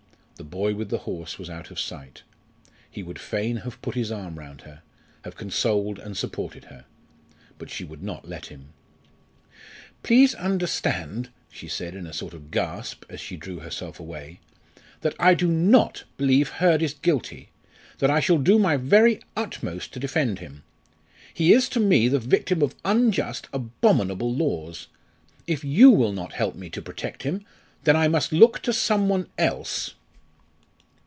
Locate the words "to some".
28.63-29.07